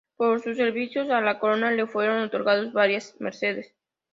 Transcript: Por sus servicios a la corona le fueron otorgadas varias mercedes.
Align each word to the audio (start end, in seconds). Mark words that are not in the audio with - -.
Por 0.17 0.41
sus 0.41 0.57
servicios 0.57 1.11
a 1.11 1.21
la 1.21 1.37
corona 1.37 1.69
le 1.69 1.85
fueron 1.85 2.23
otorgadas 2.23 2.73
varias 2.73 3.15
mercedes. 3.19 3.75